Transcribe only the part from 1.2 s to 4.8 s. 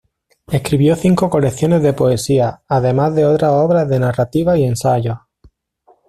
colecciones de poesías, además de otras obras de narrativa y